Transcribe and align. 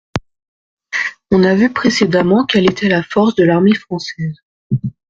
On 1.29 1.43
a 1.43 1.53
vu 1.53 1.71
précédemment 1.71 2.47
quelle 2.47 2.67
était 2.67 2.89
la 2.89 3.03
force 3.03 3.35
de 3.35 3.43
l'armée 3.43 3.75
française. 3.75 4.37